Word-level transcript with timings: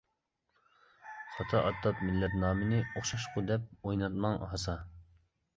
خاتا 1.33 1.59
ئاتاپ 1.67 2.01
مىللەت 2.07 2.39
نامىنى، 2.45 2.81
ئوخشاشقۇ 2.87 3.47
دەپ 3.53 3.69
ئويناتماڭ 3.83 4.43
ھاسا. 4.55 4.79